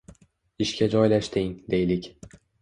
Ishga 0.65 0.87
joylashding, 0.95 1.53
deylik 1.75 2.11